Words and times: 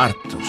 Artes. 0.00 0.48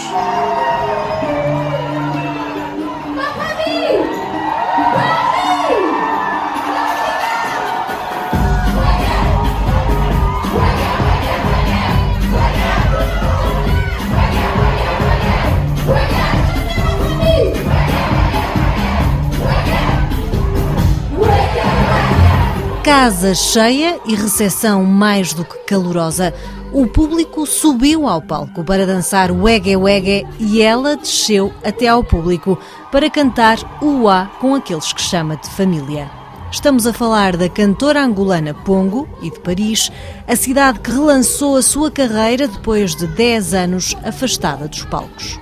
Casa 22.81 23.35
cheia 23.35 23.99
e 24.05 24.15
recepção 24.15 24.85
mais 24.85 25.33
do 25.33 25.43
que 25.43 25.57
calorosa. 25.65 26.33
O 26.73 26.87
público 26.87 27.45
subiu 27.45 28.07
ao 28.07 28.21
palco 28.21 28.63
para 28.63 28.85
dançar 28.85 29.29
o 29.29 29.43
Wege 29.43 29.75
Wege 29.75 30.25
e 30.39 30.61
ela 30.61 30.95
desceu 30.95 31.53
até 31.65 31.89
ao 31.89 32.01
público 32.01 32.57
para 32.89 33.09
cantar 33.09 33.59
o 33.81 34.07
A 34.07 34.27
com 34.39 34.55
aqueles 34.55 34.93
que 34.93 35.01
chama 35.01 35.35
de 35.35 35.49
família. 35.49 36.09
Estamos 36.49 36.87
a 36.87 36.93
falar 36.93 37.35
da 37.35 37.49
cantora 37.49 38.01
angolana 38.01 38.53
Pongo 38.53 39.05
e 39.21 39.29
de 39.29 39.37
Paris, 39.41 39.91
a 40.25 40.33
cidade 40.33 40.79
que 40.79 40.91
relançou 40.91 41.57
a 41.57 41.61
sua 41.61 41.91
carreira 41.91 42.47
depois 42.47 42.95
de 42.95 43.05
10 43.05 43.53
anos 43.53 43.95
afastada 44.05 44.69
dos 44.69 44.85
palcos. 44.85 45.37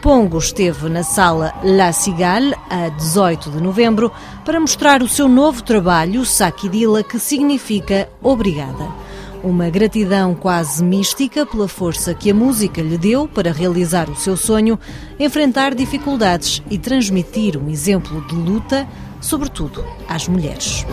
Pongo 0.00 0.38
esteve 0.38 0.88
na 0.88 1.04
sala 1.04 1.54
La 1.62 1.92
Cigale 1.92 2.56
a 2.68 2.88
18 2.88 3.50
de 3.50 3.62
novembro 3.62 4.10
para 4.44 4.58
mostrar 4.58 5.00
o 5.00 5.08
seu 5.08 5.28
novo 5.28 5.62
trabalho, 5.62 6.24
Sakidila, 6.24 7.04
que 7.04 7.20
significa 7.20 8.08
obrigada. 8.20 9.01
Uma 9.42 9.68
gratidão 9.68 10.36
quase 10.36 10.84
mística 10.84 11.44
pela 11.44 11.66
força 11.66 12.14
que 12.14 12.30
a 12.30 12.34
música 12.34 12.80
lhe 12.80 12.96
deu 12.96 13.26
para 13.26 13.52
realizar 13.52 14.08
o 14.08 14.14
seu 14.14 14.36
sonho, 14.36 14.78
enfrentar 15.18 15.74
dificuldades 15.74 16.62
e 16.70 16.78
transmitir 16.78 17.56
um 17.56 17.68
exemplo 17.68 18.24
de 18.28 18.36
luta, 18.36 18.86
sobretudo 19.20 19.84
às 20.08 20.28
mulheres. 20.28 20.86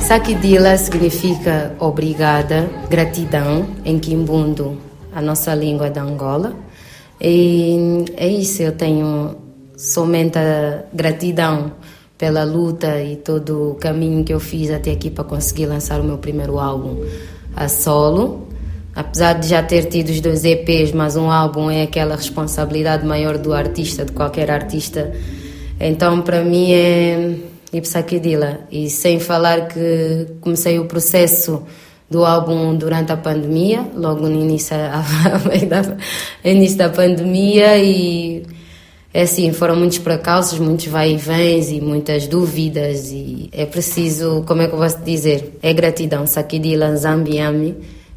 Sakidila 0.00 0.76
significa 0.76 1.74
obrigada, 1.78 2.68
gratidão 2.90 3.66
em 3.84 3.98
Kimbundo, 3.98 4.78
a 5.14 5.22
nossa 5.22 5.54
língua 5.54 5.90
da 5.90 6.02
Angola. 6.02 6.54
E 7.20 8.04
é 8.16 8.28
isso, 8.28 8.62
eu 8.62 8.72
tenho 8.72 9.36
somente 9.76 10.38
a 10.38 10.84
gratidão 10.92 11.72
pela 12.18 12.44
luta 12.44 13.00
e 13.02 13.16
todo 13.16 13.72
o 13.72 13.74
caminho 13.74 14.24
que 14.24 14.32
eu 14.32 14.40
fiz 14.40 14.70
até 14.70 14.92
aqui 14.92 15.10
para 15.10 15.24
conseguir 15.24 15.66
lançar 15.66 16.00
o 16.00 16.04
meu 16.04 16.18
primeiro 16.18 16.58
álbum 16.58 17.04
a 17.54 17.68
solo. 17.68 18.48
Apesar 18.94 19.34
de 19.34 19.48
já 19.48 19.62
ter 19.62 19.86
tido 19.86 20.10
os 20.10 20.20
dois 20.20 20.44
EPs, 20.44 20.92
mas 20.92 21.16
um 21.16 21.28
álbum 21.28 21.68
é 21.68 21.82
aquela 21.82 22.14
responsabilidade 22.14 23.04
maior 23.04 23.38
do 23.38 23.52
artista, 23.52 24.04
de 24.04 24.12
qualquer 24.12 24.50
artista. 24.50 25.12
Então, 25.80 26.22
para 26.22 26.44
mim, 26.44 26.72
é 26.72 27.34
e 27.74 27.80
Psaquidila. 27.80 28.60
E 28.70 28.88
sem 28.88 29.18
falar 29.18 29.68
que 29.68 30.28
comecei 30.40 30.78
o 30.78 30.86
processo 30.86 31.62
do 32.10 32.24
álbum 32.24 32.76
durante 32.76 33.12
a 33.12 33.16
pandemia, 33.16 33.88
logo 33.94 34.28
no 34.28 34.40
início, 34.40 34.76
no 36.44 36.50
início 36.50 36.78
da 36.78 36.88
pandemia 36.88 37.78
e 37.78 38.44
é 39.12 39.22
assim, 39.22 39.52
foram 39.52 39.76
muitos 39.76 39.98
precalços, 39.98 40.58
muitos 40.58 40.86
vai 40.86 41.12
e 41.12 41.16
vens 41.16 41.70
e 41.70 41.80
muitas 41.80 42.26
dúvidas 42.26 43.12
e 43.12 43.48
é 43.52 43.64
preciso, 43.64 44.42
como 44.44 44.62
é 44.62 44.66
que 44.66 44.74
eu 44.74 44.78
posso 44.78 44.98
dizer? 45.02 45.56
É 45.62 45.72
gratidão, 45.72 46.26
Sakidila 46.26 46.88
Nzambiami, 46.90 47.76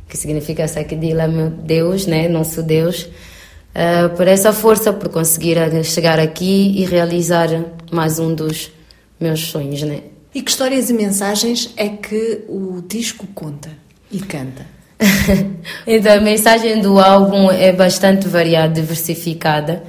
que 0.09 0.18
significa 0.18 0.68
Sakidila, 0.68 1.28
meu 1.28 1.52
Deus, 1.52 2.08
né? 2.08 2.28
Nosso 2.28 2.64
Deus, 2.64 3.03
uh, 3.03 4.09
por 4.18 4.28
essa 4.28 4.52
força, 4.52 4.92
por 4.92 5.09
conseguir 5.09 5.58
chegar 5.84 6.20
aqui 6.20 6.74
e 6.81 6.86
realizar 6.86 7.50
mais 7.92 8.18
um 8.18 8.34
dos 8.34 8.72
meus 9.20 9.42
sonhos, 9.42 9.84
né? 9.84 10.02
E 10.38 10.42
que 10.44 10.52
histórias 10.52 10.88
e 10.92 10.94
mensagens 10.94 11.74
é 11.75 11.90
que 11.90 12.44
o 12.48 12.84
disco 12.88 13.25
conta 13.34 13.72
e 14.12 14.20
canta? 14.20 14.68
então, 15.88 16.14
a 16.14 16.22
mensagem 16.22 16.80
do 16.80 17.00
álbum 17.00 17.50
é 17.50 17.74
bastante 17.74 18.28
variada, 18.28 18.72
diversificada, 18.72 19.84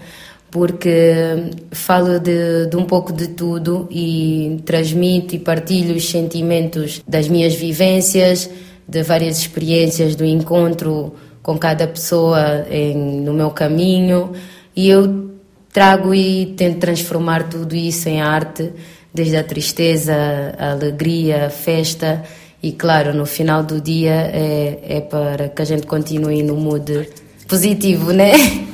porque 0.50 1.50
falo 1.70 2.19
de, 2.19 2.64
de 2.64 2.76
um 2.78 2.84
pouco 2.84 3.12
de 3.12 3.28
tudo 3.28 3.88
e 3.91 4.58
transmito 4.64 5.37
e 5.37 5.38
partilho 5.38 5.94
os 5.94 6.08
sentimentos 6.08 7.03
das 7.06 7.28
minhas 7.28 7.54
vivências, 7.54 8.48
de 8.88 9.03
várias 9.03 9.41
experiências 9.41 10.16
do 10.16 10.25
encontro 10.25 11.14
com 11.42 11.58
cada 11.58 11.87
pessoa 11.87 12.66
em, 12.70 12.97
no 13.20 13.34
meu 13.34 13.50
caminho 13.50 14.32
e 14.75 14.88
eu 14.88 15.28
trago 15.70 16.14
e 16.14 16.54
tento 16.56 16.78
transformar 16.78 17.50
tudo 17.50 17.76
isso 17.76 18.08
em 18.08 18.22
arte 18.22 18.72
desde 19.12 19.36
a 19.36 19.44
tristeza, 19.44 20.14
a 20.58 20.72
alegria, 20.72 21.46
a 21.46 21.50
festa 21.50 22.24
e 22.62 22.72
claro, 22.72 23.14
no 23.14 23.24
final 23.24 23.62
do 23.62 23.80
dia 23.80 24.30
é, 24.32 24.78
é 24.82 25.00
para 25.00 25.48
que 25.48 25.62
a 25.62 25.64
gente 25.64 25.86
continue 25.86 26.42
no 26.42 26.56
mood 26.56 27.08
positivo, 27.46 28.12
né? 28.12 28.32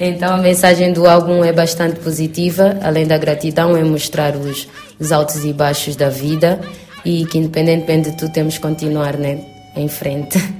Então 0.00 0.34
a 0.34 0.38
mensagem 0.38 0.92
do 0.92 1.08
álbum 1.08 1.42
é 1.42 1.52
bastante 1.52 1.98
positiva, 1.98 2.78
além 2.80 3.04
da 3.04 3.18
gratidão 3.18 3.76
é 3.76 3.82
mostrar 3.82 4.36
os, 4.36 4.68
os 4.96 5.10
altos 5.10 5.44
e 5.44 5.52
baixos 5.52 5.96
da 5.96 6.08
vida 6.08 6.60
e 7.04 7.26
que 7.26 7.38
independentemente 7.38 8.12
de 8.12 8.16
tudo 8.16 8.32
temos 8.32 8.54
que 8.54 8.60
continuar 8.60 9.16
né, 9.16 9.40
em 9.74 9.88
frente. 9.88 10.38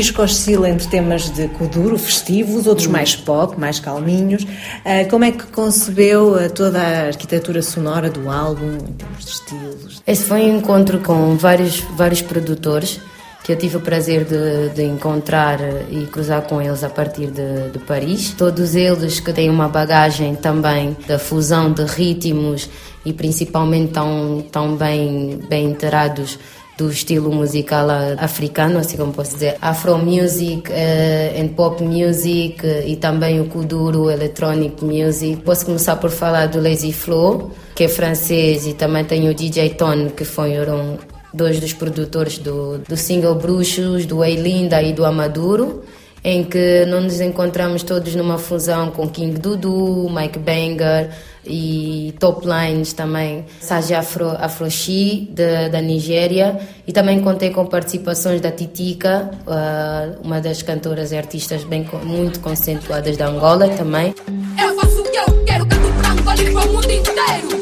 disco 0.00 0.22
oscila 0.22 0.70
entre 0.70 0.88
temas 0.88 1.28
de 1.28 1.46
kuduro, 1.48 1.98
festivos, 1.98 2.66
outros 2.66 2.86
uhum. 2.86 2.92
mais 2.92 3.14
pop, 3.14 3.60
mais 3.60 3.78
calminhos. 3.78 4.44
Uh, 4.44 5.08
como 5.10 5.24
é 5.24 5.30
que 5.30 5.44
concebeu 5.48 6.32
uh, 6.32 6.48
toda 6.48 6.80
a 6.80 7.06
arquitetura 7.08 7.60
sonora 7.60 8.08
do 8.08 8.30
álbum, 8.30 8.78
em 8.78 8.92
termos 8.94 9.24
de 9.26 9.30
estilos? 9.30 10.02
Esse 10.06 10.24
foi 10.24 10.40
um 10.40 10.56
encontro 10.56 11.00
com 11.00 11.36
vários, 11.36 11.80
vários 11.96 12.22
produtores 12.22 12.98
que 13.44 13.52
eu 13.52 13.56
tive 13.56 13.76
o 13.76 13.80
prazer 13.80 14.24
de, 14.24 14.70
de, 14.74 14.84
encontrar 14.84 15.58
e 15.90 16.06
cruzar 16.06 16.42
com 16.42 16.62
eles 16.62 16.82
a 16.82 16.88
partir 16.88 17.26
de, 17.26 17.70
de, 17.70 17.78
Paris. 17.80 18.34
Todos 18.36 18.74
eles 18.74 19.20
que 19.20 19.32
têm 19.32 19.50
uma 19.50 19.68
bagagem 19.68 20.34
também 20.34 20.96
da 21.06 21.18
fusão 21.18 21.72
de 21.72 21.84
ritmos 21.84 22.68
e 23.04 23.12
principalmente 23.12 23.92
tão, 23.92 24.44
tão 24.50 24.76
bem, 24.76 25.40
bem 25.48 25.70
inteirados 25.70 26.38
do 26.80 26.90
estilo 26.90 27.30
musical 27.30 27.88
africano, 28.18 28.78
assim 28.78 28.96
como 28.96 29.12
posso 29.12 29.34
dizer, 29.34 29.56
afro 29.60 29.98
music 29.98 30.70
uh, 30.70 31.40
and 31.40 31.48
pop 31.48 31.82
music 31.84 32.64
uh, 32.64 32.88
e 32.88 32.96
também 32.96 33.38
o 33.38 33.44
kuduro, 33.44 34.10
electronic 34.10 34.82
music. 34.82 35.42
Posso 35.42 35.66
começar 35.66 35.96
por 35.96 36.10
falar 36.10 36.46
do 36.46 36.58
Lazy 36.58 36.90
Flow, 36.90 37.50
que 37.74 37.84
é 37.84 37.88
francês, 37.88 38.66
e 38.66 38.72
também 38.72 39.04
tem 39.04 39.28
o 39.28 39.34
DJ 39.34 39.70
Ton, 39.74 40.08
que 40.08 40.24
foram 40.24 40.98
dois 41.34 41.60
dos 41.60 41.74
produtores 41.74 42.38
do, 42.38 42.78
do 42.78 42.96
single 42.96 43.34
Bruxos, 43.34 44.06
do 44.06 44.24
Eilinda 44.24 44.82
e 44.82 44.94
do 44.94 45.04
Amaduro. 45.04 45.82
Em 46.22 46.44
que 46.44 46.84
não 46.86 47.00
nos 47.00 47.20
encontramos 47.20 47.82
todos 47.82 48.14
numa 48.14 48.38
fusão 48.38 48.90
com 48.90 49.08
King 49.08 49.38
Dudu, 49.38 50.08
Mike 50.10 50.38
Banger 50.38 51.10
e 51.44 52.14
top 52.20 52.46
lines 52.46 52.92
também, 52.92 53.46
Saji 53.60 53.94
Afro, 53.94 54.30
Afroshi 54.30 55.30
da 55.70 55.80
Nigéria 55.80 56.60
e 56.86 56.92
também 56.92 57.20
contei 57.20 57.50
com 57.50 57.64
participações 57.66 58.40
da 58.40 58.50
Titica, 58.50 59.30
uh, 59.46 60.20
uma 60.22 60.40
das 60.40 60.60
cantoras 60.62 61.12
e 61.12 61.16
artistas 61.16 61.64
bem 61.64 61.88
muito 62.04 62.40
conceituadas 62.40 63.16
da 63.16 63.28
Angola 63.28 63.68
também. 63.70 64.14
Eu 64.60 64.74
faço 64.78 65.00
o 65.00 65.04
que 65.04 65.16
eu 65.16 65.44
quero, 65.44 65.66
canto 65.66 65.92
para 66.00 66.10
Angola 66.10 66.42
e 66.42 66.52
para 66.52 66.68
o 66.68 66.72
mundo 66.72 66.90
inteiro. 66.90 67.59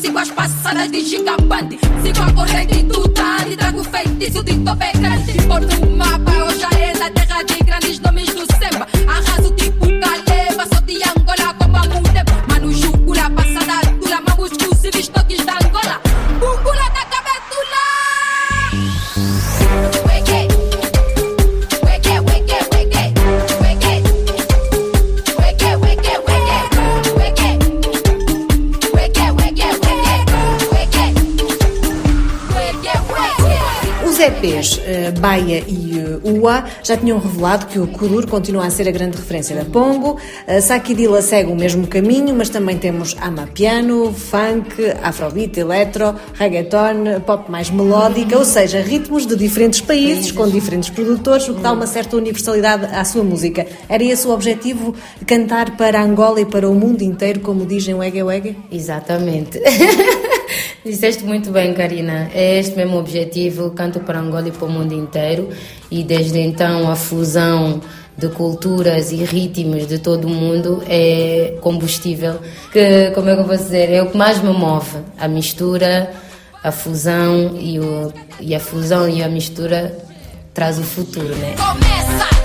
Sigo 0.00 0.18
as 0.18 0.30
passadas 0.30 0.90
de 0.90 1.04
gigabante, 1.04 1.78
sigo 2.02 2.22
a 2.22 2.32
corrente 2.32 2.82
do 2.84 3.04
e 3.50 3.56
trago 3.56 3.84
feitiço 3.84 4.42
de 4.42 4.54
tope 4.58 4.92
grande. 4.98 5.32
Porto 5.46 5.86
o 5.86 5.90
mapa, 5.90 6.32
hoje 6.44 6.64
é 6.80 6.98
na 6.98 7.10
terra 7.10 7.44
Baia 35.20 35.62
e 35.68 35.98
uh, 35.98 36.40
Ua 36.40 36.64
já 36.82 36.96
tinham 36.96 37.18
revelado 37.18 37.66
que 37.66 37.78
o 37.78 37.86
Kuduro 37.86 38.26
continua 38.26 38.66
a 38.66 38.70
ser 38.70 38.88
a 38.88 38.90
grande 38.90 39.18
referência 39.18 39.54
da 39.54 39.66
Pongo. 39.66 40.12
Uh, 40.48 40.62
Sakidila 40.62 41.20
segue 41.20 41.52
o 41.52 41.54
mesmo 41.54 41.86
caminho, 41.86 42.34
mas 42.34 42.48
também 42.48 42.78
temos 42.78 43.14
amapiano, 43.20 44.12
funk, 44.14 44.74
afrobeat, 45.02 45.60
eletro, 45.60 46.14
reggaeton, 46.34 47.20
pop 47.26 47.50
mais 47.50 47.68
melódica, 47.70 48.38
ou 48.38 48.44
seja, 48.44 48.80
ritmos 48.80 49.26
de 49.26 49.36
diferentes 49.36 49.82
países, 49.82 50.32
com 50.32 50.48
diferentes 50.48 50.88
produtores, 50.88 51.48
o 51.48 51.54
que 51.54 51.60
dá 51.60 51.72
uma 51.72 51.86
certa 51.86 52.16
universalidade 52.16 52.86
à 52.86 53.04
sua 53.04 53.22
música. 53.22 53.66
Era 53.88 54.02
esse 54.02 54.26
o 54.26 54.30
objetivo, 54.30 54.94
cantar 55.26 55.76
para 55.76 56.02
Angola 56.02 56.40
e 56.40 56.46
para 56.46 56.68
o 56.68 56.74
mundo 56.74 57.02
inteiro, 57.02 57.40
como 57.40 57.66
dizem 57.66 57.94
o 57.94 58.02
Ege 58.02 58.22
Wege? 58.22 58.56
Exatamente. 58.72 59.60
Disseste 60.84 61.24
muito 61.24 61.50
bem, 61.50 61.74
Karina. 61.74 62.30
É 62.34 62.58
este 62.58 62.76
mesmo 62.76 62.98
objetivo, 62.98 63.70
canto 63.70 64.00
para 64.00 64.18
Angola 64.18 64.48
e 64.48 64.52
para 64.52 64.66
o 64.66 64.70
mundo 64.70 64.94
inteiro. 64.94 65.48
E 65.90 66.02
desde 66.02 66.38
então 66.38 66.90
a 66.90 66.96
fusão 66.96 67.80
de 68.16 68.28
culturas 68.28 69.12
e 69.12 69.16
ritmos 69.24 69.86
de 69.86 69.98
todo 69.98 70.26
o 70.26 70.30
mundo 70.30 70.82
é 70.86 71.56
combustível 71.62 72.38
que, 72.70 73.10
como 73.14 73.30
é 73.30 73.34
que 73.34 73.40
eu 73.40 73.46
vou 73.46 73.56
dizer, 73.56 73.90
é 73.90 74.02
o 74.02 74.10
que 74.10 74.16
mais 74.16 74.42
me 74.42 74.52
move. 74.52 74.98
A 75.18 75.26
mistura, 75.26 76.12
a 76.62 76.70
fusão 76.70 77.56
e, 77.58 77.78
o, 77.78 78.12
e 78.40 78.54
a 78.54 78.60
fusão 78.60 79.08
e 79.08 79.22
a 79.22 79.28
mistura 79.28 79.96
traz 80.52 80.78
o 80.78 80.82
futuro, 80.82 81.34
né? 81.36 81.54
Começa! 81.56 82.39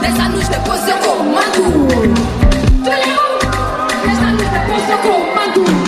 Nesta 0.00 0.28
noite 0.28 0.50
depois 0.50 0.88
eu 0.88 0.98
comando. 0.98 1.88
Te 2.82 2.90
levo. 2.90 3.38
Dez 4.04 4.18
anos 4.18 4.42
depois 4.42 4.90
eu 4.90 4.98
comando 4.98 5.85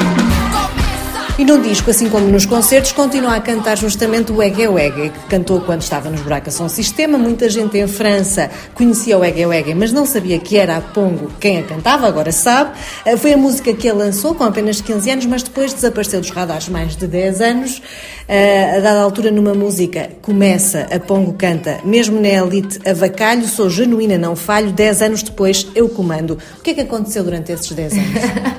no 1.45 1.63
disco, 1.63 1.89
assim 1.89 2.09
como 2.09 2.27
nos 2.27 2.45
concertos, 2.45 2.91
continua 2.91 3.37
a 3.37 3.41
cantar 3.41 3.79
justamente 3.79 4.33
o 4.33 4.43
Ege 4.43 4.67
Wege, 4.67 5.11
que 5.11 5.19
cantou 5.29 5.61
quando 5.61 5.83
estava 5.83 6.11
nos 6.11 6.21
Buracos 6.21 6.55
São 6.55 6.69
Sistema. 6.69 7.17
Muita 7.17 7.49
gente 7.49 7.79
em 7.79 7.87
França 7.87 8.51
conhecia 8.75 9.17
o 9.17 9.25
Ege 9.25 9.47
Wege, 9.47 9.73
mas 9.73 9.93
não 9.93 10.05
sabia 10.05 10.41
que 10.41 10.57
era 10.57 10.77
a 10.77 10.81
Pongo 10.81 11.31
quem 11.39 11.59
a 11.59 11.63
cantava, 11.63 12.09
agora 12.09 12.33
sabe. 12.33 12.73
Eh, 13.05 13.17
foi 13.17 13.35
a 13.35 13.37
música 13.37 13.73
que 13.73 13.87
ele 13.87 13.99
lançou 13.99 14.35
com 14.35 14.43
apenas 14.43 14.81
15 14.81 15.11
anos, 15.11 15.27
mas 15.27 15.45
depois 15.45 15.73
desapareceu 15.73 16.21
dos 16.21 16.31
radares 16.31 16.69
mais 16.69 16.97
de 16.97 17.07
10 17.07 17.41
anos. 17.41 17.83
Eh, 18.27 18.77
a 18.77 18.81
dada 18.81 19.01
altura, 19.01 19.31
numa 19.31 19.55
música, 19.55 20.11
começa, 20.21 20.89
a 20.91 20.99
Pongo 20.99 21.35
canta, 21.35 21.79
mesmo 21.85 22.21
na 22.21 22.29
elite 22.29 22.81
avacalho, 22.87 23.47
sou 23.47 23.71
genuína, 23.71 24.19
não 24.19 24.35
falho, 24.35 24.73
10 24.73 25.03
anos 25.03 25.23
depois 25.23 25.69
eu 25.75 25.89
comando. 25.89 26.37
O 26.59 26.63
que 26.63 26.71
é 26.71 26.75
que 26.75 26.81
aconteceu 26.81 27.23
durante 27.23 27.53
esses 27.53 27.71
10 27.71 27.93
anos? 27.93 28.09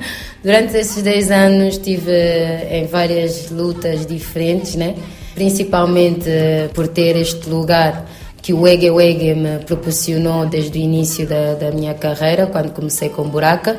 durante 0.42 0.76
esses 0.76 1.02
10 1.02 1.30
anos 1.30 1.78
tive 1.78 2.10
em 2.70 2.86
várias 2.86 3.50
lutas 3.50 4.06
diferentes, 4.06 4.76
né? 4.76 4.94
principalmente 5.34 6.30
por 6.74 6.88
ter 6.88 7.16
este 7.16 7.48
lugar 7.48 8.06
que 8.42 8.52
o 8.52 8.66
Ege 8.66 8.90
Wege 8.90 9.34
me 9.34 9.58
proporcionou 9.58 10.46
desde 10.46 10.78
o 10.78 10.82
início 10.82 11.26
da, 11.26 11.54
da 11.54 11.70
minha 11.70 11.94
carreira, 11.94 12.46
quando 12.46 12.70
comecei 12.72 13.08
com 13.08 13.24
Buraca, 13.24 13.78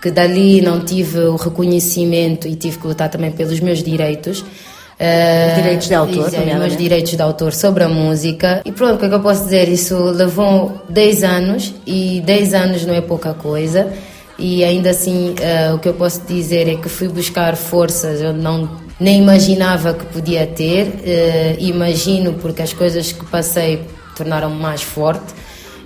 que 0.00 0.10
dali 0.10 0.60
não 0.60 0.80
tive 0.80 1.18
o 1.20 1.36
reconhecimento 1.36 2.48
e 2.48 2.54
tive 2.54 2.78
que 2.78 2.86
lutar 2.86 3.10
também 3.10 3.30
pelos 3.30 3.60
meus 3.60 3.82
direitos. 3.82 4.40
Uh, 4.40 5.54
direitos 5.54 5.86
de 5.86 5.94
autor, 5.94 6.34
é, 6.34 6.58
meus 6.58 6.76
direitos 6.76 7.12
de 7.12 7.22
autor 7.22 7.52
sobre 7.52 7.84
a 7.84 7.88
música. 7.88 8.62
E 8.64 8.72
pronto, 8.72 8.96
o 8.96 8.98
que, 8.98 9.04
é 9.04 9.08
que 9.08 9.14
eu 9.14 9.20
posso 9.20 9.44
dizer? 9.44 9.68
Isso 9.68 9.96
levou 9.96 10.82
10 10.88 11.22
anos 11.22 11.74
e 11.86 12.20
10 12.26 12.54
anos 12.54 12.84
não 12.84 12.94
é 12.94 13.00
pouca 13.00 13.32
coisa 13.32 13.92
e 14.38 14.62
ainda 14.62 14.90
assim 14.90 15.30
uh, 15.30 15.74
o 15.74 15.78
que 15.78 15.88
eu 15.88 15.94
posso 15.94 16.22
dizer 16.22 16.68
é 16.68 16.76
que 16.76 16.88
fui 16.88 17.08
buscar 17.08 17.56
forças 17.56 18.20
eu 18.20 18.32
não 18.32 18.68
nem 19.00 19.18
imaginava 19.18 19.94
que 19.94 20.04
podia 20.06 20.46
ter. 20.46 20.86
Uh, 20.86 21.56
imagino 21.58 22.34
porque 22.34 22.62
as 22.62 22.72
coisas 22.72 23.12
que 23.12 23.24
passei 23.26 23.86
tornaram-me 24.16 24.60
mais 24.60 24.82
forte. 24.82 25.34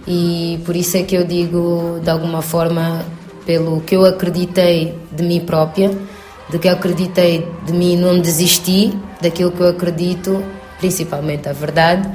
E 0.06 0.60
por 0.64 0.75
isso 0.75 0.96
é 0.96 1.02
que 1.02 1.14
eu 1.14 1.25
digo 1.25 2.00
de 2.02 2.10
alguma 2.10 2.43
forma 2.43 3.04
pelo 3.46 3.81
que 3.82 3.96
eu 3.96 4.04
acreditei 4.04 4.94
de 5.12 5.22
mim 5.22 5.40
própria 5.40 5.90
de 6.52 6.58
que 6.58 6.69
eu 6.69 6.72
acreditei 6.72 7.46
de 7.64 7.72
mim 7.72 7.96
não 7.96 8.19
desisti 8.19 8.92
daquilo 9.21 9.50
que 9.52 9.61
eu 9.61 9.68
acredito 9.68 10.44
principalmente 10.78 11.49
a 11.49 11.52
verdade. 11.52 12.09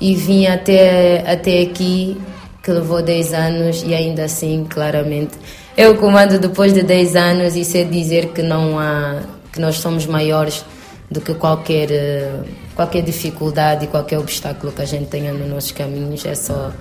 E 0.00 0.16
vim 0.16 0.46
até 0.46 1.22
até 1.30 1.62
aqui 1.62 2.20
que 2.62 2.70
levou 2.70 3.02
10 3.02 3.34
anos 3.34 3.84
e 3.86 3.94
ainda 3.94 4.24
assim 4.24 4.66
claramente 4.68 5.34
eu 5.76 5.96
comando 5.96 6.38
depois 6.38 6.72
de 6.72 6.82
10 6.82 7.16
anos, 7.16 7.56
isso 7.56 7.76
é 7.76 7.84
dizer 7.84 8.28
que 8.28 8.42
não 8.42 8.78
há, 8.78 9.22
que 9.52 9.60
nós 9.60 9.78
somos 9.78 10.06
maiores 10.06 10.64
do 11.10 11.20
que 11.20 11.34
qualquer, 11.34 11.90
eh, 11.90 12.40
qualquer 12.74 13.02
dificuldade 13.02 13.84
e 13.84 13.88
qualquer 13.88 14.18
obstáculo 14.18 14.72
que 14.72 14.82
a 14.82 14.84
gente 14.84 15.06
tenha 15.06 15.32
nos 15.32 15.48
nossos 15.48 15.72
caminhos. 15.72 16.24
É 16.24 16.34
só 16.34 16.72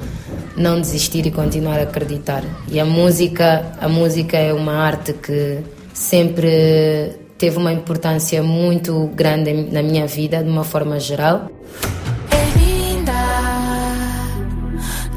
não 0.56 0.80
desistir 0.80 1.26
e 1.26 1.32
continuar 1.32 1.80
a 1.80 1.84
acreditar. 1.84 2.44
E 2.68 2.80
a 2.80 2.86
música, 2.86 3.72
a 3.80 3.88
música 3.88 4.38
é 4.38 4.54
uma 4.54 4.74
arte 4.74 5.14
que 5.14 5.60
sempre 5.94 7.18
teve 7.38 7.58
uma 7.58 7.74
importância 7.74 8.42
muito 8.42 9.08
grande 9.16 9.54
na 9.72 9.82
minha 9.84 10.08
vida, 10.08 10.44
de 10.44 10.50
uma 10.50 10.64
forma 10.64 11.00
geral. 11.00 11.50
É 12.32 12.60
linda, 12.60 13.14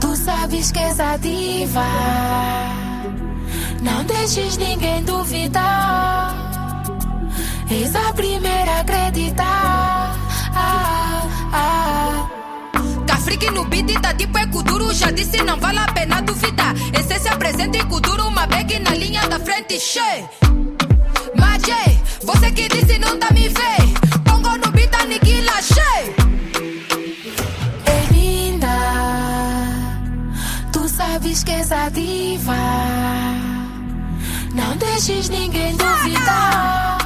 tu 0.01 0.17
sabes 0.17 0.73
que 0.73 0.79
és 0.79 0.99
ativa. 0.99 2.86
Não 3.81 4.05
deixes 4.05 4.57
ninguém 4.57 5.03
duvidar. 5.05 6.35
És 7.71 7.95
a 7.95 8.13
primeira 8.13 8.73
a 8.73 8.81
acreditar. 8.81 10.17
Ah, 10.55 11.23
ah. 11.53 12.29
Cafrique 13.07 13.51
no 13.51 13.65
beat 13.65 14.01
tá 14.01 14.15
tipo 14.15 14.39
é 14.39 14.47
Kuduro. 14.47 14.93
Já 14.95 15.11
disse, 15.11 15.43
não 15.43 15.59
vale 15.59 15.79
a 15.79 15.87
pena 15.93 16.21
duvidar. 16.23 16.75
Essência 16.99 17.37
presente 17.37 17.79
em 17.79 17.87
Kuduro. 17.87 18.29
Uma 18.29 18.47
bag 18.47 18.79
na 18.79 18.91
linha 18.95 19.27
da 19.29 19.39
frente, 19.39 19.79
che. 19.79 20.25
Majé, 21.37 21.99
você 22.23 22.51
que 22.53 22.69
disse 22.69 22.99
não 22.99 23.19
tá 23.19 23.31
me 23.33 23.49
vê. 23.49 23.77
Pongo 24.25 24.57
no 24.57 24.71
beat, 24.73 24.95
aniquila, 24.95 25.61
che. 25.63 26.27
É. 27.87 28.07
Tu 30.73 30.89
sabes 30.89 31.45
que 31.45 31.53
és 31.53 31.73
ativa. 31.73 33.46
Não 34.77 34.91
deixes 34.91 35.31
ninguém 35.31 35.75
duvidar. 35.75 36.99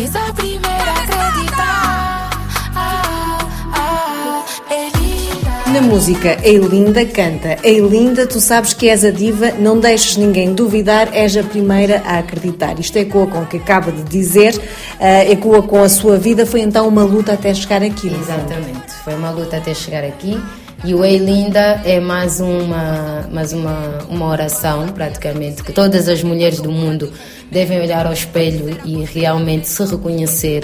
És 0.00 0.16
a 0.16 0.32
primeira 0.32 0.90
a 0.90 1.02
acreditar. 1.02 2.30
Ah, 2.74 3.38
ah, 3.74 4.44
é 4.70 4.88
linda. 4.98 5.70
Na 5.70 5.82
música 5.82 6.38
Eilinda 6.42 7.04
canta 7.04 7.58
Eilinda, 7.62 8.26
tu 8.26 8.40
sabes 8.40 8.72
que 8.72 8.88
és 8.88 9.04
a 9.04 9.10
diva, 9.10 9.50
não 9.58 9.78
deixes 9.78 10.16
ninguém 10.16 10.54
duvidar, 10.54 11.10
és 11.12 11.36
a 11.36 11.42
primeira 11.42 12.02
a 12.06 12.20
acreditar. 12.20 12.80
Isto 12.80 12.96
ecoa 12.96 13.26
com 13.26 13.42
o 13.42 13.46
que 13.46 13.58
acaba 13.58 13.92
de 13.92 14.02
dizer, 14.04 14.56
uh, 14.56 15.30
ecoa 15.30 15.62
com 15.62 15.82
a 15.82 15.90
sua 15.90 16.16
vida, 16.16 16.46
foi 16.46 16.62
então 16.62 16.88
uma 16.88 17.04
luta 17.04 17.34
até 17.34 17.52
chegar 17.52 17.82
aqui. 17.82 18.08
Exatamente, 18.08 18.94
foi 19.04 19.14
uma 19.14 19.30
luta 19.30 19.58
até 19.58 19.74
chegar 19.74 20.04
aqui. 20.04 20.40
E 20.84 20.94
o 20.94 21.02
Ei 21.02 21.16
Linda 21.16 21.80
é 21.82 21.98
mais 21.98 22.40
uma, 22.40 23.26
mais 23.32 23.54
uma, 23.54 24.04
uma 24.10 24.26
oração, 24.26 24.88
praticamente, 24.88 25.62
que 25.62 25.72
todas 25.72 26.08
as 26.08 26.22
mulheres 26.22 26.60
do 26.60 26.70
mundo 26.70 27.10
devem 27.50 27.80
olhar 27.80 28.06
ao 28.06 28.12
espelho 28.12 28.78
e 28.84 29.02
realmente 29.02 29.66
se 29.66 29.82
reconhecer 29.82 30.62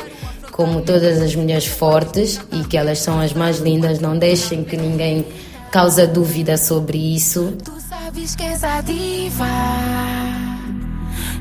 como 0.52 0.82
todas 0.82 1.22
as 1.22 1.34
mulheres 1.34 1.64
fortes 1.64 2.38
e 2.52 2.62
que 2.64 2.76
elas 2.76 2.98
são 2.98 3.18
as 3.18 3.32
mais 3.32 3.60
lindas. 3.60 3.98
Não 3.98 4.18
deixem 4.18 4.62
que 4.62 4.76
ninguém 4.76 5.24
cause 5.72 6.06
dúvida 6.06 6.58
sobre 6.58 6.98
isso. 6.98 7.56
Tu 7.64 7.72
sabes 7.88 8.36
que 8.36 8.42
és 8.42 8.62
a 8.62 8.82
diva. 8.82 9.46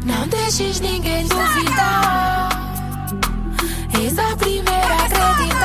Não 0.06 0.26
deixes 0.30 0.80
ninguém 0.80 1.28
duvidar. 1.28 2.50
És 4.02 4.18
a 4.18 4.38
primeira 4.38 4.94
a 4.94 5.06
acreditar. 5.06 5.59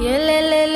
Yeh 0.00 0.16
le 0.16 0.38
le. 0.50 0.69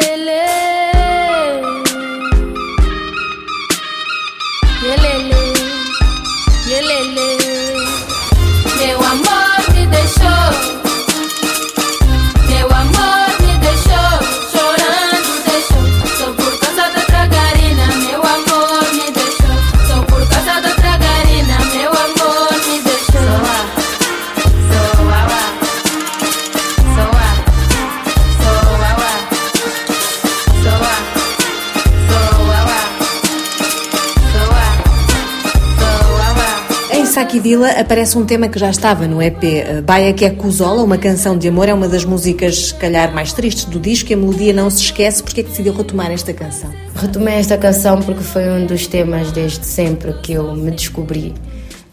Dila 37.22 37.70
aparece 37.70 38.18
um 38.18 38.26
tema 38.26 38.48
que 38.48 38.58
já 38.58 38.68
estava 38.68 39.06
no 39.06 39.22
EP 39.22 39.44
eh, 39.44 39.80
Baia 39.80 40.12
que 40.12 40.24
é 40.24 40.30
Cusola, 40.30 40.82
uma 40.82 40.98
canção 40.98 41.38
de 41.38 41.46
amor, 41.46 41.68
é 41.68 41.72
uma 41.72 41.86
das 41.88 42.04
músicas, 42.04 42.66
se 42.66 42.74
calhar, 42.74 43.14
mais 43.14 43.32
tristes 43.32 43.66
do 43.66 43.78
disco 43.78 44.10
e 44.10 44.14
a 44.14 44.16
melodia 44.16 44.52
não 44.52 44.68
se 44.68 44.82
esquece. 44.82 45.22
Porquê 45.22 45.40
é 45.40 45.44
que 45.44 45.50
decidiu 45.50 45.72
retomar 45.74 46.10
esta 46.10 46.34
canção? 46.34 46.72
Retomei 46.96 47.34
esta 47.34 47.56
canção 47.56 48.02
porque 48.02 48.24
foi 48.24 48.48
um 48.50 48.66
dos 48.66 48.88
temas 48.88 49.30
desde 49.30 49.64
sempre 49.64 50.12
que 50.14 50.32
eu 50.32 50.56
me 50.56 50.72
descobri 50.72 51.32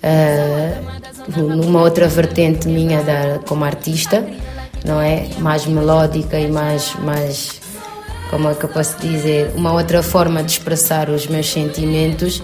uh, 0.04 1.40
numa 1.40 1.84
outra 1.84 2.08
vertente 2.08 2.68
minha 2.68 3.04
da, 3.04 3.40
como 3.46 3.64
artista, 3.64 4.26
não 4.84 5.00
é? 5.00 5.28
Mais 5.38 5.68
melódica 5.68 6.40
e 6.40 6.50
mais, 6.50 6.96
mais, 6.96 7.62
como 8.32 8.50
é 8.50 8.56
que 8.56 8.64
eu 8.64 8.70
posso 8.70 8.98
dizer, 9.00 9.52
uma 9.56 9.72
outra 9.72 10.02
forma 10.02 10.42
de 10.42 10.54
expressar 10.54 11.12
os 11.12 11.28
meus 11.28 11.48
sentimentos 11.48 12.42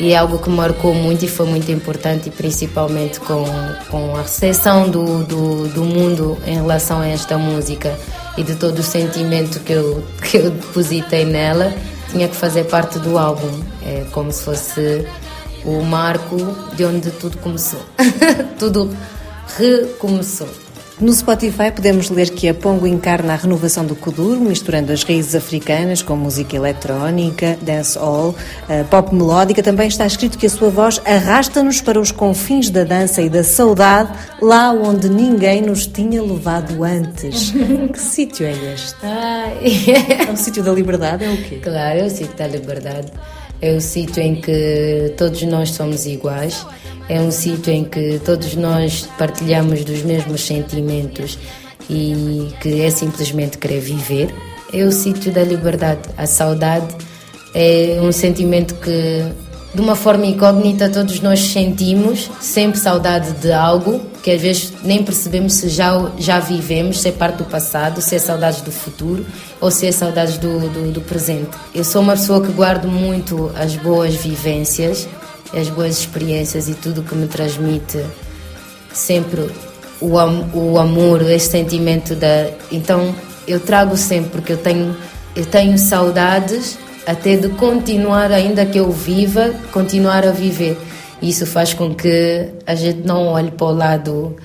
e 0.00 0.12
é 0.12 0.16
algo 0.16 0.38
que 0.38 0.48
marcou 0.48 0.94
muito 0.94 1.24
e 1.24 1.28
foi 1.28 1.46
muito 1.46 1.70
importante, 1.72 2.30
principalmente 2.30 3.18
com, 3.18 3.44
com 3.90 4.14
a 4.14 4.22
recepção 4.22 4.88
do, 4.88 5.24
do, 5.24 5.68
do, 5.68 5.84
mundo 5.84 6.38
em 6.46 6.54
relação 6.54 7.00
a 7.00 7.08
esta 7.08 7.36
música 7.36 7.98
e 8.36 8.44
de 8.44 8.54
todo 8.54 8.78
o 8.78 8.82
sentimento 8.82 9.58
que 9.60 9.72
eu, 9.72 10.04
que 10.22 10.36
eu 10.36 10.50
depositei 10.50 11.24
nela, 11.24 11.74
tinha 12.10 12.28
que 12.28 12.36
fazer 12.36 12.64
parte 12.64 12.98
do 13.00 13.18
álbum. 13.18 13.60
É 13.84 14.04
como 14.12 14.30
se 14.30 14.44
fosse 14.44 15.04
o 15.64 15.82
marco 15.82 16.36
de 16.76 16.84
onde 16.84 17.10
tudo 17.10 17.36
começou. 17.38 17.80
tudo 18.58 18.96
recomeçou. 19.56 20.48
No 21.00 21.12
Spotify 21.12 21.70
podemos 21.72 22.10
ler 22.10 22.30
que 22.30 22.48
a 22.48 22.54
Pongo 22.54 22.84
encarna 22.84 23.32
a 23.34 23.36
renovação 23.36 23.86
do 23.86 23.94
Kuduro, 23.94 24.40
misturando 24.40 24.92
as 24.92 25.04
raízes 25.04 25.36
africanas 25.36 26.02
com 26.02 26.16
música 26.16 26.56
eletrónica, 26.56 27.56
dancehall, 27.62 28.34
pop 28.90 29.14
melódica. 29.14 29.62
Também 29.62 29.86
está 29.86 30.04
escrito 30.04 30.36
que 30.36 30.46
a 30.46 30.50
sua 30.50 30.70
voz 30.70 31.00
arrasta-nos 31.04 31.80
para 31.80 32.00
os 32.00 32.10
confins 32.10 32.68
da 32.68 32.82
dança 32.82 33.22
e 33.22 33.28
da 33.28 33.44
saudade, 33.44 34.10
lá 34.42 34.72
onde 34.72 35.08
ninguém 35.08 35.62
nos 35.62 35.86
tinha 35.86 36.20
levado 36.20 36.82
antes. 36.82 37.52
que 37.92 38.00
sítio 38.00 38.44
é 38.44 38.52
este? 38.74 38.96
é 39.06 40.32
o 40.32 40.36
sítio 40.36 40.64
da 40.64 40.72
liberdade? 40.72 41.24
É 41.24 41.30
o 41.30 41.36
quê? 41.36 41.60
Claro, 41.62 42.00
é 42.00 42.04
o 42.04 42.10
sítio 42.10 42.36
da 42.36 42.48
liberdade. 42.48 43.12
É 43.60 43.72
o 43.72 43.80
sítio 43.80 44.22
em 44.22 44.36
que 44.36 45.12
todos 45.16 45.42
nós 45.42 45.70
somos 45.70 46.06
iguais 46.06 46.64
é 47.08 47.18
um 47.20 47.30
sítio 47.30 47.72
em 47.72 47.84
que 47.84 48.20
todos 48.22 48.54
nós 48.54 49.08
partilhamos 49.16 49.82
dos 49.82 50.02
mesmos 50.02 50.42
sentimentos 50.42 51.38
e 51.88 52.48
que 52.60 52.82
é 52.82 52.90
simplesmente 52.90 53.56
querer 53.56 53.80
viver. 53.80 54.34
É 54.72 54.84
o 54.84 54.92
sítio 54.92 55.32
da 55.32 55.42
liberdade. 55.42 56.00
A 56.18 56.26
saudade 56.26 56.94
é 57.54 57.98
um 58.02 58.12
sentimento 58.12 58.74
que, 58.74 59.24
de 59.74 59.80
uma 59.80 59.96
forma 59.96 60.26
incógnita, 60.26 60.90
todos 60.90 61.20
nós 61.20 61.40
sentimos, 61.40 62.30
sempre 62.42 62.78
saudade 62.78 63.32
de 63.40 63.50
algo 63.52 64.02
que 64.28 64.34
às 64.34 64.42
vezes 64.42 64.72
nem 64.82 65.02
percebemos 65.02 65.54
se 65.54 65.70
já, 65.70 66.12
já 66.18 66.38
vivemos, 66.38 67.00
se 67.00 67.08
é 67.08 67.12
parte 67.12 67.38
do 67.38 67.44
passado, 67.44 68.02
se 68.02 68.14
é 68.14 68.18
saudades 68.18 68.60
do 68.60 68.70
futuro 68.70 69.24
ou 69.58 69.70
se 69.70 69.86
é 69.86 69.92
saudades 69.92 70.36
do, 70.36 70.68
do, 70.68 70.92
do 70.92 71.00
presente. 71.00 71.48
Eu 71.74 71.82
sou 71.82 72.02
uma 72.02 72.12
pessoa 72.12 72.44
que 72.44 72.52
guardo 72.52 72.88
muito 72.88 73.50
as 73.56 73.74
boas 73.76 74.14
vivências 74.14 75.08
as 75.56 75.70
boas 75.70 75.98
experiências 75.98 76.68
e 76.68 76.74
tudo 76.74 77.02
que 77.02 77.14
me 77.14 77.26
transmite 77.26 78.04
sempre 78.92 79.50
o, 79.98 80.18
am 80.18 80.50
o 80.52 80.78
amor, 80.78 81.22
esse 81.22 81.50
sentimento 81.50 82.14
da. 82.14 82.50
Então 82.70 83.14
eu 83.46 83.58
trago 83.58 83.96
sempre, 83.96 84.30
porque 84.30 84.52
eu 84.52 84.58
tenho, 84.58 84.94
eu 85.34 85.46
tenho 85.46 85.78
saudades 85.78 86.78
até 87.06 87.36
de 87.36 87.48
continuar, 87.48 88.30
ainda 88.30 88.66
que 88.66 88.78
eu 88.78 88.92
viva, 88.92 89.54
continuar 89.72 90.26
a 90.26 90.32
viver. 90.32 90.76
Isso 91.20 91.46
faz 91.46 91.74
com 91.74 91.94
que 91.94 92.48
a 92.66 92.74
gente 92.74 93.06
não 93.06 93.26
olhe 93.26 93.50
para 93.50 93.66
o 93.66 93.72
lado 93.72 94.36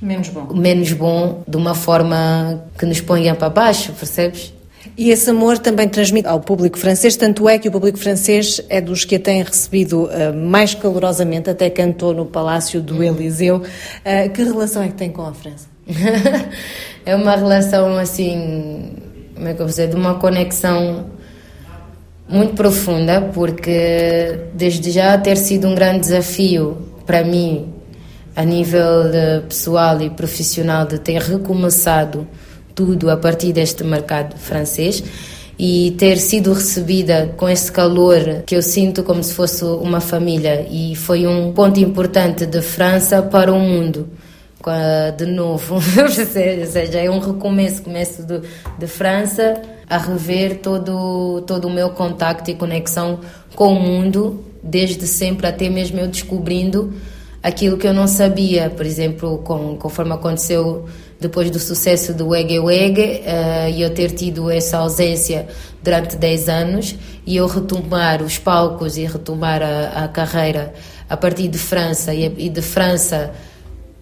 menos 0.00 0.28
bom, 0.28 0.52
menos 0.54 0.92
bom 0.92 1.42
de 1.46 1.56
uma 1.56 1.74
forma 1.74 2.64
que 2.78 2.84
nos 2.84 3.00
ponha 3.00 3.34
para 3.34 3.48
baixo, 3.48 3.92
percebes? 3.92 4.52
E 4.96 5.10
esse 5.10 5.30
amor 5.30 5.58
também 5.58 5.88
transmite 5.88 6.26
ao 6.26 6.40
público 6.40 6.78
francês, 6.78 7.16
tanto 7.16 7.48
é 7.48 7.58
que 7.58 7.68
o 7.68 7.72
público 7.72 7.98
francês 7.98 8.60
é 8.68 8.80
dos 8.80 9.04
que 9.04 9.16
a 9.16 9.20
tem 9.20 9.42
recebido 9.42 10.04
uh, 10.04 10.34
mais 10.34 10.74
calorosamente, 10.74 11.50
até 11.50 11.70
cantou 11.70 12.14
no 12.14 12.26
Palácio 12.26 12.80
do 12.80 13.02
Eliseu. 13.02 13.58
Uh, 13.58 14.30
que 14.32 14.42
relação 14.42 14.82
é 14.82 14.88
que 14.88 14.94
tem 14.94 15.10
com 15.10 15.22
a 15.22 15.32
França? 15.32 15.68
é 17.06 17.14
uma 17.14 17.36
relação 17.36 17.96
assim, 17.96 18.92
como 19.34 19.48
é 19.48 19.54
que 19.54 19.60
eu 19.60 19.66
vou 19.66 19.70
dizer, 19.70 19.88
de 19.88 19.96
uma 19.96 20.14
conexão 20.14 21.06
muito 22.28 22.54
profunda, 22.54 23.22
porque 23.32 24.38
desde 24.52 24.90
já 24.90 25.16
ter 25.16 25.36
sido 25.36 25.66
um 25.66 25.74
grande 25.74 26.00
desafio 26.00 26.76
para 27.06 27.24
mim, 27.24 27.72
a 28.36 28.44
nível 28.44 29.04
de 29.10 29.46
pessoal 29.48 30.00
e 30.02 30.10
profissional, 30.10 30.86
de 30.86 30.98
ter 30.98 31.20
recomeçado 31.22 32.26
tudo 32.74 33.10
a 33.10 33.16
partir 33.16 33.52
deste 33.52 33.82
mercado 33.82 34.36
francês 34.36 35.02
e 35.58 35.96
ter 35.98 36.18
sido 36.18 36.52
recebida 36.52 37.34
com 37.36 37.48
esse 37.48 37.72
calor 37.72 38.42
que 38.46 38.54
eu 38.54 38.62
sinto 38.62 39.02
como 39.02 39.24
se 39.24 39.34
fosse 39.34 39.64
uma 39.64 40.00
família. 40.00 40.66
E 40.70 40.94
foi 40.94 41.26
um 41.26 41.52
ponto 41.52 41.80
importante 41.80 42.46
de 42.46 42.60
França 42.60 43.22
para 43.22 43.52
o 43.52 43.58
mundo. 43.58 44.08
De 45.16 45.24
novo, 45.24 45.76
ou 45.80 45.80
seja, 45.80 46.98
é 46.98 47.10
um 47.10 47.18
recomeço, 47.18 47.80
começo 47.82 48.22
de, 48.22 48.42
de 48.78 48.86
França 48.86 49.54
a 49.88 49.96
rever 49.96 50.58
todo, 50.58 51.42
todo 51.46 51.66
o 51.66 51.70
meu 51.70 51.90
contacto 51.90 52.50
e 52.50 52.54
conexão 52.54 53.20
com 53.54 53.72
o 53.74 53.80
mundo, 53.80 54.44
desde 54.62 55.06
sempre 55.06 55.46
até 55.46 55.68
mesmo 55.68 55.98
eu 55.98 56.08
descobrindo 56.08 56.92
aquilo 57.42 57.78
que 57.78 57.86
eu 57.86 57.94
não 57.94 58.06
sabia, 58.06 58.70
por 58.70 58.84
exemplo, 58.84 59.38
com, 59.38 59.76
conforme 59.76 60.12
aconteceu 60.12 60.86
depois 61.20 61.50
do 61.50 61.58
sucesso 61.58 62.12
do 62.14 62.28
Wege 62.28 62.58
Wege 62.58 63.22
uh, 63.22 63.70
e 63.74 63.82
eu 63.82 63.90
ter 63.90 64.10
tido 64.12 64.50
essa 64.50 64.78
ausência 64.78 65.48
durante 65.82 66.16
10 66.16 66.48
anos 66.48 66.96
e 67.26 67.36
eu 67.36 67.46
retomar 67.46 68.22
os 68.22 68.38
palcos 68.38 68.96
e 68.96 69.04
retomar 69.04 69.62
a, 69.62 70.04
a 70.04 70.08
carreira 70.08 70.74
a 71.08 71.16
partir 71.16 71.48
de 71.48 71.58
França 71.58 72.14
e 72.14 72.48
de 72.48 72.62
França 72.62 73.32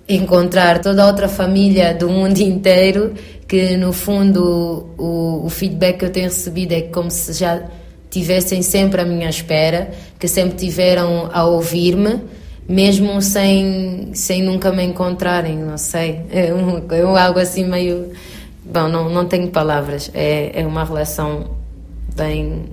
encontrar 0.08 0.80
toda 0.80 1.02
a 1.02 1.06
outra 1.06 1.28
família 1.28 1.94
do 1.94 2.08
mundo 2.08 2.38
inteiro 2.42 3.14
que 3.48 3.76
no 3.76 3.92
fundo 3.92 4.90
o, 4.98 5.44
o 5.44 5.50
feedback 5.50 5.98
que 5.98 6.04
eu 6.04 6.10
tenho 6.10 6.26
recebido 6.26 6.72
é 6.72 6.82
como 6.82 7.10
se 7.10 7.32
já 7.32 7.62
tivessem 8.10 8.62
sempre 8.62 9.00
à 9.00 9.04
minha 9.04 9.28
espera, 9.28 9.90
que 10.18 10.26
sempre 10.26 10.56
tiveram 10.56 11.28
a 11.32 11.44
ouvir-me, 11.44 12.20
mesmo 12.68 13.20
sem, 13.22 14.10
sem 14.14 14.42
nunca 14.42 14.72
me 14.72 14.82
encontrarem, 14.82 15.56
não 15.58 15.78
sei. 15.78 16.20
É, 16.30 16.52
um, 16.52 16.82
é 16.90 17.20
algo 17.20 17.38
assim 17.38 17.64
meio. 17.64 18.10
Bom, 18.64 18.88
não, 18.88 19.08
não 19.08 19.26
tenho 19.26 19.48
palavras. 19.48 20.10
É, 20.12 20.60
é 20.60 20.66
uma 20.66 20.84
relação 20.84 21.50
bem 22.16 22.64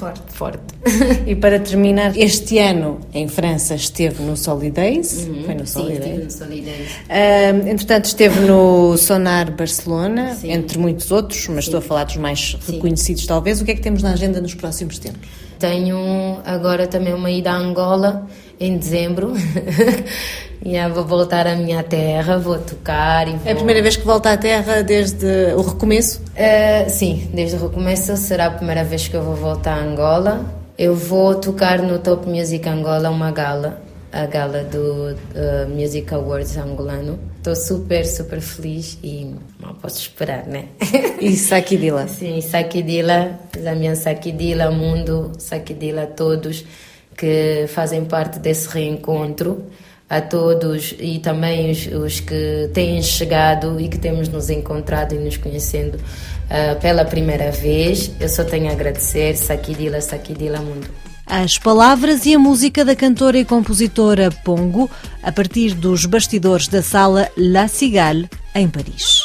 Forte. 0.00 0.22
Forte. 0.28 0.74
e 1.28 1.36
para 1.36 1.60
terminar, 1.60 2.16
este 2.16 2.58
ano 2.58 3.00
em 3.12 3.28
França 3.28 3.74
esteve 3.74 4.22
no 4.22 4.34
Solidays. 4.34 5.26
Uhum. 5.26 5.44
Foi 5.44 5.54
no 5.54 5.66
Solidays. 5.66 6.04
Sim, 6.04 6.24
no 6.24 6.30
Solidays. 6.30 6.90
Uh, 6.90 7.68
entretanto, 7.68 8.06
esteve 8.06 8.40
no 8.40 8.96
Sonar 8.96 9.54
Barcelona, 9.54 10.34
Sim. 10.36 10.52
entre 10.52 10.78
muitos 10.78 11.10
outros, 11.10 11.46
mas 11.48 11.66
Sim. 11.66 11.68
estou 11.68 11.78
a 11.78 11.82
falar 11.82 12.04
dos 12.04 12.16
mais 12.16 12.56
reconhecidos 12.66 13.26
talvez. 13.26 13.60
O 13.60 13.64
que 13.66 13.72
é 13.72 13.74
que 13.74 13.82
temos 13.82 14.02
na 14.02 14.12
agenda 14.12 14.40
nos 14.40 14.54
próximos 14.54 14.98
tempos? 14.98 15.28
Tenho 15.58 16.40
agora 16.46 16.86
também 16.86 17.12
uma 17.12 17.30
ida 17.30 17.50
a 17.50 17.56
Angola 17.58 18.26
em 18.58 18.78
dezembro. 18.78 19.34
Yeah, 20.64 20.92
vou 20.92 21.04
voltar 21.04 21.46
à 21.46 21.56
minha 21.56 21.82
terra, 21.82 22.36
vou 22.38 22.58
tocar 22.58 23.26
e 23.26 23.30
vou... 23.32 23.46
É 23.46 23.52
a 23.52 23.56
primeira 23.56 23.80
vez 23.80 23.96
que 23.96 24.04
volta 24.04 24.30
à 24.30 24.36
terra 24.36 24.82
desde 24.82 25.54
o 25.54 25.62
recomeço? 25.62 26.20
Uh, 26.20 26.90
sim, 26.90 27.30
desde 27.32 27.56
o 27.56 27.68
recomeço 27.68 28.14
será 28.18 28.46
a 28.46 28.50
primeira 28.50 28.84
vez 28.84 29.08
que 29.08 29.16
eu 29.16 29.22
vou 29.22 29.34
voltar 29.34 29.72
a 29.72 29.82
Angola. 29.82 30.44
Eu 30.76 30.94
vou 30.94 31.34
tocar 31.34 31.80
no 31.80 31.98
Top 31.98 32.28
Music 32.28 32.68
Angola, 32.68 33.08
uma 33.08 33.30
gala, 33.30 33.82
a 34.12 34.26
gala 34.26 34.62
do 34.64 35.12
uh, 35.12 35.68
Music 35.68 36.12
Awards 36.12 36.56
angolano. 36.58 37.18
Estou 37.38 37.56
super, 37.56 38.04
super 38.04 38.40
feliz 38.42 38.98
e 39.02 39.34
mal 39.58 39.74
posso 39.74 39.98
esperar, 39.98 40.46
né? 40.46 40.66
E 41.22 41.36
Sakidila? 41.36 42.06
Sim, 42.08 42.38
Sakidila, 42.42 43.38
a 43.66 43.74
minha 43.74 43.96
Sakidila, 43.96 44.70
mundo, 44.70 45.32
Sakidila, 45.38 46.06
todos 46.06 46.66
que 47.16 47.66
fazem 47.68 48.04
parte 48.04 48.38
desse 48.38 48.68
reencontro 48.68 49.64
a 50.10 50.20
todos 50.20 50.92
e 50.98 51.20
também 51.20 51.70
os, 51.70 51.86
os, 51.86 52.18
que 52.18 52.68
têm 52.74 53.00
chegado 53.00 53.80
e 53.80 53.88
que 53.88 53.96
temos 53.96 54.28
nos 54.28 54.50
encontrado 54.50 55.14
e 55.14 55.18
nos 55.18 55.36
conhecendo 55.36 55.94
uh, 55.96 56.80
pela 56.80 57.04
primeira 57.04 57.52
vez. 57.52 58.10
Eu 58.18 58.28
só 58.28 58.42
tenho 58.42 58.68
a 58.68 58.72
agradecer, 58.72 59.36
Sakidila, 59.36 60.00
Sakidila 60.00 60.58
Mundo. 60.58 60.88
As 61.24 61.56
palavras 61.56 62.26
e 62.26 62.34
a 62.34 62.38
música 62.40 62.84
da 62.84 62.96
cantora 62.96 63.38
e 63.38 63.44
compositora 63.44 64.30
Pongo, 64.44 64.90
a 65.22 65.30
partir 65.30 65.74
dos 65.74 66.04
bastidores 66.04 66.66
da 66.66 66.82
sala 66.82 67.30
La 67.36 67.68
Cigale, 67.68 68.28
em 68.52 68.68
Paris. 68.68 69.22